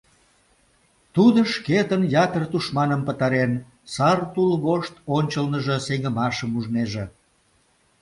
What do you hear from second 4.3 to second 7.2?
тул вошт ончылныжо сеҥымашым ужнеже.